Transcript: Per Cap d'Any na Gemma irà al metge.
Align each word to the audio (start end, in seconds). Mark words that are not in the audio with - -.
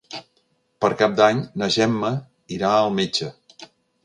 Per 0.85 0.89
Cap 1.01 1.13
d'Any 1.19 1.43
na 1.63 1.67
Gemma 1.77 2.11
irà 2.57 2.73
al 2.79 2.91
metge. 3.03 3.31